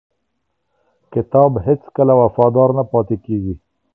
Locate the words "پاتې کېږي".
2.91-3.53